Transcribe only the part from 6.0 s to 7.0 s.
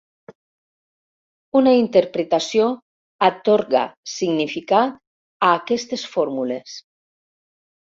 fórmules.